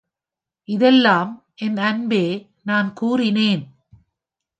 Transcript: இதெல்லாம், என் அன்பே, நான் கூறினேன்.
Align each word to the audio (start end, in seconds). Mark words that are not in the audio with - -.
இதெல்லாம், 0.69 1.31
என் 1.55 1.77
அன்பே, 1.77 2.51
நான் 2.61 2.93
கூறினேன். 2.93 3.63